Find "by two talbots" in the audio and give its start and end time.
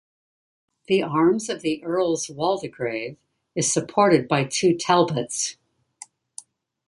4.27-5.57